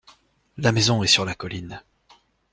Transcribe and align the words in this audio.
La 0.57 0.71
maison 0.71 1.03
est 1.03 1.07
sur 1.07 1.25
la 1.25 1.35
colline. 1.35 1.83